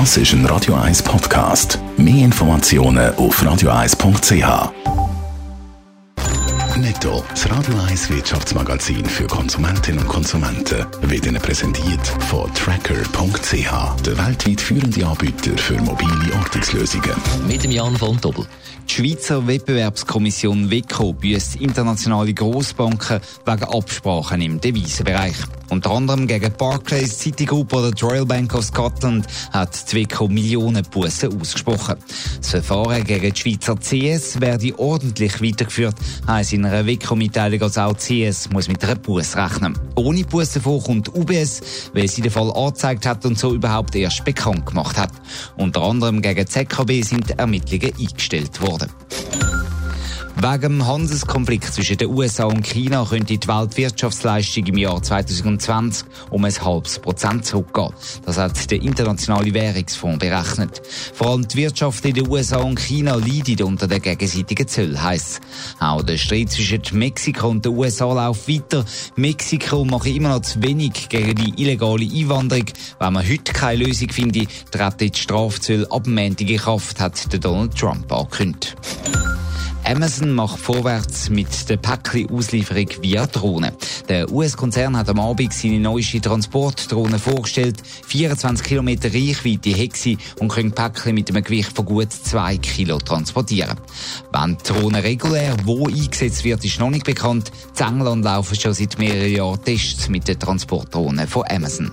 Das 0.00 0.16
ist 0.16 0.32
ein 0.32 0.44
Radio 0.46 0.74
1 0.74 1.04
Podcast. 1.04 1.78
Mehr 1.96 2.24
Informationen 2.24 3.14
auf 3.14 3.40
radio1.ch. 3.40 4.72
Netto, 6.76 7.22
das 7.30 7.48
Radio 7.48 7.78
1 7.88 8.10
Wirtschaftsmagazin 8.10 9.04
für 9.06 9.28
Konsumentinnen 9.28 10.00
und 10.00 10.08
Konsumenten, 10.08 10.84
wird 11.02 11.26
Ihnen 11.26 11.40
präsentiert 11.40 12.04
von 12.28 12.52
Tracker.ch, 12.54 14.02
der 14.04 14.18
weltweit 14.18 14.60
führende 14.60 15.06
Anbieter 15.06 15.56
für 15.56 15.80
mobile 15.80 16.34
Ortungslösungen. 16.40 17.12
Mit 17.46 17.62
dem 17.62 17.70
Jan 17.70 17.96
von 17.96 18.20
Doppel. 18.20 18.46
Die 18.88 18.92
Schweizer 18.92 19.46
Wettbewerbskommission 19.46 20.72
WECO 20.72 21.12
büßt 21.12 21.54
internationale 21.60 22.34
Grossbanken 22.34 23.20
wegen 23.46 23.64
Absprachen 23.64 24.40
im 24.40 24.60
Devisenbereich. 24.60 25.36
Unter 25.70 25.90
anderem 25.90 26.26
gegen 26.26 26.52
Barclays, 26.52 27.18
Citigroup 27.18 27.72
oder 27.72 27.90
die 27.90 28.04
Royal 28.04 28.26
Bank 28.26 28.54
of 28.54 28.64
Scotland 28.64 29.26
hat 29.52 29.92
WECO 29.92 30.28
Millionen 30.28 30.84
Bussen 30.90 31.40
ausgesprochen. 31.40 31.96
Das 32.38 32.50
Verfahren 32.50 33.04
gegen 33.04 33.32
die 33.32 33.40
Schweizer 33.40 33.76
CS 33.76 34.40
werde 34.40 34.78
ordentlich 34.78 35.42
weitergeführt, 35.42 35.96
heisst 36.26 36.52
in 36.52 36.64
einer 36.64 36.86
WECO-Mitteilung, 36.86 37.62
als 37.62 37.78
auch 37.78 37.96
CS 37.96 38.50
muss 38.50 38.68
mit 38.68 38.84
einer 38.84 38.96
Busse 38.96 39.38
rechnen. 39.38 39.78
Ohne 39.94 40.24
Busse 40.24 40.60
vorkommt 40.60 41.14
UBS, 41.14 41.60
weil 41.92 42.08
sie 42.08 42.22
den 42.22 42.30
Fall 42.30 42.52
angezeigt 42.52 43.06
hat 43.06 43.24
und 43.24 43.38
so 43.38 43.54
überhaupt 43.54 43.94
erst 43.94 44.24
bekannt 44.24 44.66
gemacht 44.66 44.98
hat. 44.98 45.10
Unter 45.56 45.82
anderem 45.82 46.20
gegen 46.22 46.46
ZKB 46.46 47.02
sind 47.02 47.38
Ermittlungen 47.38 47.92
eingestellt 47.98 48.60
worden. 48.60 48.90
Wegen 50.36 50.60
dem 50.60 50.86
Handelskonflikt 50.86 51.72
zwischen 51.72 51.96
den 51.96 52.10
USA 52.10 52.44
und 52.44 52.66
China 52.66 53.06
könnte 53.08 53.38
die 53.38 53.48
Weltwirtschaftsleistung 53.48 54.66
im 54.66 54.78
Jahr 54.78 55.00
2020 55.00 56.06
um 56.30 56.44
ein 56.44 56.52
halbes 56.52 56.98
Prozent 56.98 57.46
zurückgehen. 57.46 57.92
Das 58.26 58.36
hat 58.36 58.70
der 58.70 58.82
Internationale 58.82 59.54
Währungsfonds 59.54 60.18
berechnet. 60.18 60.82
Vor 61.14 61.28
allem 61.28 61.46
die 61.46 61.56
Wirtschaft 61.58 62.04
in 62.04 62.14
den 62.14 62.28
USA 62.28 62.58
und 62.58 62.80
China 62.80 63.14
leidet 63.14 63.62
unter 63.62 63.86
den 63.86 64.02
gegenseitigen 64.02 64.66
Zöllen, 64.66 65.02
heisst 65.02 65.40
Auch 65.78 66.02
der 66.02 66.18
Streit 66.18 66.50
zwischen 66.50 66.82
Mexiko 66.92 67.48
und 67.48 67.64
den 67.64 67.72
USA 67.72 68.12
läuft 68.12 68.48
weiter. 68.48 68.84
Mexiko 69.16 69.84
macht 69.84 70.06
immer 70.06 70.30
noch 70.30 70.42
zu 70.42 70.60
wenig 70.62 71.08
gegen 71.08 71.36
die 71.36 71.62
illegale 71.62 72.04
Einwanderung. 72.04 72.66
Wenn 72.98 73.12
man 73.12 73.26
heute 73.26 73.52
keine 73.52 73.84
Lösung 73.84 74.10
findet, 74.10 74.48
treten 74.72 75.10
die 75.10 75.18
Strafzölle 75.18 75.90
ab 75.90 76.06
Montag 76.06 76.50
in 76.50 76.58
Kraft, 76.58 77.00
hat 77.00 77.44
Donald 77.44 77.78
Trump 77.78 78.12
angekündigt. 78.12 78.76
Amazon 79.86 80.32
macht 80.32 80.58
vorwärts 80.58 81.28
mit 81.28 81.68
der 81.68 81.76
Päckli-Auslieferung 81.76 82.88
via 83.02 83.26
Drohne. 83.26 83.74
Der 84.08 84.32
US-Konzern 84.32 84.96
hat 84.96 85.10
am 85.10 85.20
Abend 85.20 85.52
seine 85.52 85.78
neueste 85.78 86.22
Transportdrohne 86.22 87.18
vorgestellt. 87.18 87.82
24 88.06 88.66
Kilometer 88.66 89.12
Reichweite 89.12 89.70
Hexe 89.70 90.16
und 90.40 90.48
können 90.48 90.72
Päckli 90.72 91.12
mit 91.12 91.28
einem 91.28 91.44
Gewicht 91.44 91.76
von 91.76 91.84
gut 91.84 92.12
2 92.12 92.56
Kilo 92.58 92.98
transportieren. 92.98 93.78
Wenn 94.32 94.56
die 94.56 94.72
Drohne 94.72 95.04
regulär 95.04 95.54
wo 95.64 95.86
eingesetzt 95.86 96.44
wird, 96.44 96.64
ist 96.64 96.80
noch 96.80 96.90
nicht 96.90 97.04
bekannt. 97.04 97.52
In 97.78 97.86
England 97.86 98.24
laufen 98.24 98.58
schon 98.58 98.72
seit 98.72 98.98
mehreren 98.98 99.32
Jahren 99.32 99.62
Tests 99.64 100.08
mit 100.08 100.26
der 100.26 100.38
Transportdrohne 100.38 101.26
von 101.26 101.44
Amazon. 101.48 101.92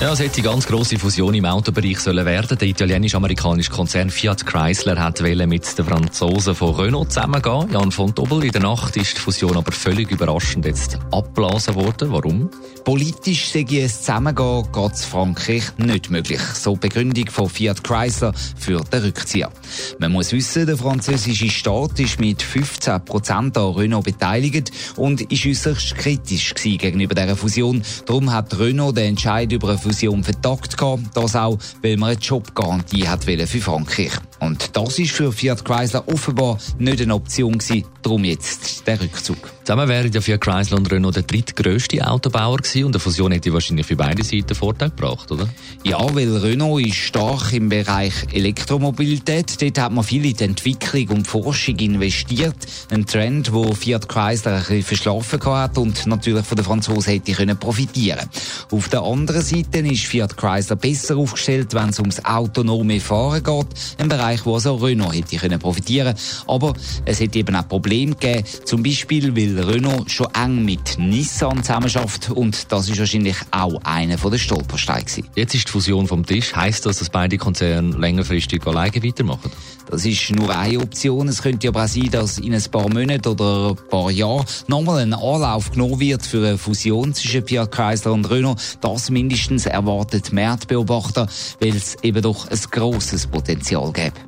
Ja, 0.00 0.12
es 0.12 0.18
hätte 0.18 0.42
ganz 0.42 0.66
grosse 0.66 0.98
Fusion 0.98 1.34
im 1.34 1.44
Autobereich 1.44 2.00
sollen 2.00 2.26
werden. 2.26 2.58
Der 2.58 2.68
italienisch-amerikanische 2.68 3.70
Konzern 3.70 4.10
Fiat 4.10 4.44
Chrysler 4.44 4.98
hat 4.98 5.20
mit 5.20 5.78
den 5.78 5.84
Franzosen 5.84 6.54
von 6.56 6.74
Renault 6.74 7.12
zusammengehen. 7.12 7.70
Jan 7.72 7.92
von 7.92 8.12
Dobbel, 8.12 8.44
in 8.44 8.50
der 8.50 8.62
Nacht 8.62 8.96
ist 8.96 9.16
die 9.16 9.20
Fusion 9.20 9.56
aber 9.56 9.70
völlig 9.70 10.10
überraschend 10.10 10.66
jetzt 10.66 10.98
abblasen 11.12 11.76
worden. 11.76 12.10
Warum? 12.10 12.50
Politisch 12.84 13.50
sei 13.50 13.60
ein 13.60 13.88
Zusammengehen 13.88 14.66
geht 14.72 14.96
Frankreich 14.98 15.62
nicht 15.76 16.10
möglich. 16.10 16.40
So 16.40 16.74
die 16.74 16.80
Begründung 16.80 17.28
von 17.30 17.48
Fiat 17.48 17.84
Chrysler 17.84 18.34
für 18.56 18.80
den 18.80 19.02
Rückzieher. 19.02 19.52
Man 20.00 20.10
muss 20.10 20.32
wissen, 20.32 20.66
der 20.66 20.76
französische 20.76 21.48
Staat 21.48 22.00
ist 22.00 22.18
mit 22.18 22.42
15 22.42 23.04
Prozent 23.04 23.56
an 23.56 23.72
Renault 23.74 24.04
beteiligt 24.04 24.72
und 24.96 25.20
ist 25.20 25.46
äußerst 25.46 25.94
kritisch 25.94 26.54
gegenüber 26.54 27.14
dieser 27.14 27.36
Fusion. 27.36 27.82
Darum 28.06 28.32
hat 28.32 28.58
Renault 28.58 28.96
den 28.96 29.10
Entscheid 29.10 29.52
über 29.52 29.68
eine 29.68 29.78
vertagt 30.24 30.76
gehabt. 30.76 31.02
Das 31.14 31.36
auch, 31.36 31.58
weil 31.82 31.96
man 31.96 32.10
eine 32.10 32.18
Jobgarantie 32.18 33.08
hat 33.08 33.26
für 33.46 33.60
Frankreich. 33.60 34.12
Und 34.42 34.76
das 34.76 34.98
ist 34.98 35.12
für 35.12 35.30
Fiat 35.30 35.64
Chrysler 35.64 36.02
offenbar 36.08 36.58
nicht 36.76 37.00
eine 37.00 37.14
Option 37.14 37.58
gewesen. 37.58 37.84
Darum 38.02 38.24
jetzt 38.24 38.84
der 38.88 39.00
Rückzug. 39.00 39.38
Zusammen 39.62 39.88
wären 39.88 40.10
ja 40.10 40.20
Fiat 40.20 40.40
Chrysler 40.40 40.78
und 40.78 40.90
Renault 40.90 41.14
der 41.14 41.22
drittgrößte 41.22 42.04
Autobauer 42.04 42.56
gewesen 42.56 42.86
und 42.86 42.96
eine 42.96 42.98
Fusion 42.98 43.30
hätte 43.30 43.52
wahrscheinlich 43.52 43.86
für 43.86 43.94
beide 43.94 44.24
Seiten 44.24 44.56
Vorteil 44.56 44.90
gebracht, 44.90 45.30
oder? 45.30 45.48
Ja, 45.84 46.00
weil 46.12 46.36
Renault 46.36 46.84
ist 46.84 46.96
stark 46.96 47.52
im 47.52 47.68
Bereich 47.68 48.12
Elektromobilität. 48.32 49.62
Dort 49.62 49.78
hat 49.78 49.92
man 49.92 50.02
viel 50.02 50.24
in 50.24 50.36
die 50.36 50.42
Entwicklung 50.42 51.18
und 51.18 51.28
Forschung 51.28 51.78
investiert. 51.78 52.56
Ein 52.90 53.06
Trend, 53.06 53.52
wo 53.52 53.72
Fiat 53.72 54.08
Chrysler 54.08 54.54
ein 54.54 54.58
bisschen 54.58 54.82
verschlafen 54.82 55.40
hat 55.44 55.78
und 55.78 56.08
natürlich 56.08 56.44
von 56.44 56.56
den 56.56 56.64
Franzosen 56.64 57.12
hätte 57.12 57.30
können 57.30 57.56
profitieren. 57.56 58.28
Auf 58.72 58.88
der 58.88 59.02
anderen 59.02 59.42
Seite 59.42 59.78
ist 59.78 60.06
Fiat 60.06 60.36
Chrysler 60.36 60.74
besser 60.74 61.16
aufgestellt, 61.16 61.72
wenn 61.74 61.90
es 61.90 62.00
ums 62.00 62.24
autonome 62.24 62.98
Fahren 62.98 63.44
geht. 63.44 63.66
Ein 63.98 64.08
Bereich, 64.08 64.31
wo 64.44 64.54
also 64.54 64.76
Renault 64.76 65.14
hätte 65.14 65.36
können 65.36 65.58
profitieren. 65.58 66.14
Aber 66.46 66.74
es 67.04 67.20
hätte 67.20 67.38
eben 67.38 67.54
auch 67.54 67.68
Probleme 67.68 68.14
gegeben. 68.14 68.44
Zum 68.64 68.82
Beispiel, 68.82 69.34
weil 69.36 69.58
Renault 69.58 70.10
schon 70.10 70.28
eng 70.34 70.64
mit 70.64 70.98
Nissan 70.98 71.62
zusammenarbeitet 71.62 72.30
und 72.30 72.72
das 72.72 72.88
ist 72.88 72.98
wahrscheinlich 72.98 73.36
auch 73.50 73.80
einer 73.84 74.16
der 74.16 74.38
Stolpersteine. 74.38 75.04
Jetzt 75.34 75.54
ist 75.54 75.68
die 75.68 75.72
Fusion 75.72 76.06
vom 76.06 76.24
Tisch. 76.24 76.54
Heißt 76.54 76.86
das, 76.86 76.98
dass 76.98 77.10
beide 77.10 77.38
Konzerne 77.38 77.96
längerfristig 77.96 78.66
alleine 78.66 79.02
weitermachen? 79.02 79.50
Das 79.92 80.06
ist 80.06 80.30
nur 80.30 80.48
eine 80.56 80.78
Option. 80.78 81.28
Es 81.28 81.42
könnte 81.42 81.68
aber 81.68 81.84
auch 81.84 81.88
sein, 81.88 82.08
dass 82.10 82.38
in 82.38 82.54
ein 82.54 82.62
paar 82.70 82.88
Monaten 82.88 83.28
oder 83.28 83.72
ein 83.72 83.88
paar 83.90 84.10
Jahren 84.10 84.46
nochmal 84.66 85.02
ein 85.02 85.12
Anlauf 85.12 85.70
genommen 85.70 86.00
wird 86.00 86.24
für 86.24 86.46
eine 86.46 86.56
Fusion 86.56 87.12
zwischen 87.12 87.46
Fiat 87.46 87.70
Chrysler 87.70 88.14
und 88.14 88.30
Renault. 88.30 88.58
Das 88.80 89.10
mindestens 89.10 89.66
erwartet 89.66 90.32
Marktbeobachter, 90.32 91.26
weil 91.60 91.76
es 91.76 91.96
eben 92.02 92.22
doch 92.22 92.50
ein 92.50 92.58
grosses 92.70 93.26
Potenzial 93.26 93.92
gibt. 93.92 94.18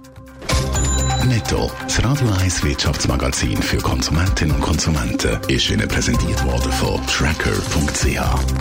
Netto, 1.26 1.70
das 1.84 2.04
Radio 2.04 2.28
1 2.42 2.62
Wirtschaftsmagazin 2.62 3.56
für 3.62 3.78
Konsumentinnen 3.78 4.56
und 4.56 4.60
Konsumenten, 4.60 5.38
ist 5.48 5.70
Ihnen 5.70 5.88
präsentiert 5.88 6.44
worden 6.44 6.70
von 6.72 7.00
Tracker.ch. 7.06 8.04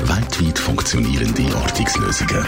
Weltweit 0.07 0.57
funktionierende 0.57 1.53
Ortungslösungen. 1.57 2.47